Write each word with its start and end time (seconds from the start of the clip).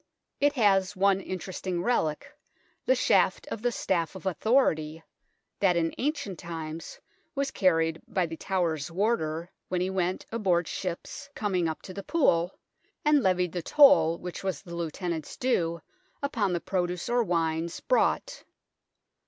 It 0.39 0.53
has 0.53 0.95
one 0.95 1.19
interesting 1.21 1.83
relic, 1.83 2.35
the 2.87 2.95
shaft 2.95 3.45
of 3.49 3.61
the 3.61 3.71
staff 3.71 4.15
of 4.15 4.25
authority 4.25 5.03
that 5.59 5.77
in 5.77 5.93
ancient 5.99 6.39
times 6.39 6.99
was 7.35 7.51
carried 7.51 8.01
by 8.07 8.25
The 8.25 8.35
Tower's 8.35 8.89
Warder 8.89 9.51
when 9.67 9.79
he 9.79 9.91
went 9.91 10.25
aboard 10.31 10.67
ships 10.67 11.29
coming 11.35 11.67
up 11.67 11.83
to 11.83 11.93
the 11.93 12.01
Pool, 12.01 12.51
and 13.05 13.21
levied 13.21 13.51
the 13.51 13.61
toll 13.61 14.17
which 14.17 14.43
was 14.43 14.63
the 14.63 14.73
Lieutenant's 14.75 15.37
due 15.37 15.83
upon 16.23 16.53
the 16.53 16.61
produce 16.61 17.07
or 17.07 17.21
wines 17.21 17.79
brought. 17.79 18.43